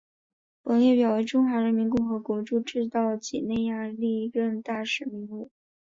[0.63, 5.51] 本列表为中华人民共和国驻赤道几内亚历任大使名录。